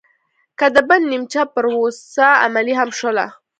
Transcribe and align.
که 0.59 0.65
د 0.75 0.77
بن 0.89 1.01
نیمچه 1.11 1.41
پروسه 1.55 2.27
عملي 2.45 2.73
هم 2.79 2.89
شوله 2.99 3.25